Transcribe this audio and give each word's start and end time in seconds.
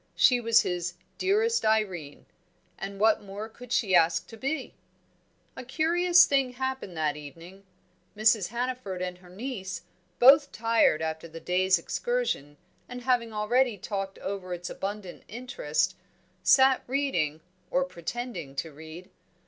She 0.15 0.39
was 0.41 0.61
his 0.63 0.95
"Dearest 1.19 1.63
Irene"; 1.63 2.25
and 2.75 2.99
what 2.99 3.21
more 3.21 3.47
could 3.47 3.71
she 3.71 3.93
ask 3.93 4.25
to 4.29 4.35
be? 4.35 4.73
A 5.55 5.63
curious 5.63 6.25
thing 6.25 6.53
happened 6.53 6.97
that 6.97 7.15
evening. 7.15 7.65
Mrs. 8.17 8.47
Hannaford 8.47 9.03
and 9.03 9.19
her 9.19 9.29
niece, 9.29 9.83
both 10.17 10.51
tired 10.51 11.03
after 11.03 11.27
the 11.27 11.39
day's 11.39 11.77
excursion, 11.77 12.57
and 12.89 13.01
having 13.03 13.31
already 13.31 13.77
talked 13.77 14.17
over 14.17 14.55
its 14.55 14.71
abundant 14.71 15.21
interests, 15.27 15.93
sat 16.41 16.81
reading, 16.87 17.41
or 17.69 17.83
pretending 17.85 18.55
to 18.55 18.71
read. 18.73 19.07